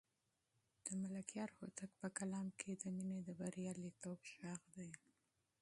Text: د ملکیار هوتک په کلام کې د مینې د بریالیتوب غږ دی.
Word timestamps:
د 0.85 0.87
ملکیار 1.01 1.49
هوتک 1.57 1.91
په 2.01 2.07
کلام 2.17 2.47
کې 2.59 2.71
د 2.73 2.83
مینې 2.95 3.19
د 3.23 3.29
بریالیتوب 3.39 4.19
غږ 4.43 4.61
دی. 4.75 4.91